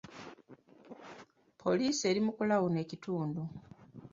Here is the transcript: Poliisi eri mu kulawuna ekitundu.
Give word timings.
Poliisi 1.61 2.03
eri 2.09 2.21
mu 2.25 2.31
kulawuna 2.37 2.77
ekitundu. 2.83 3.41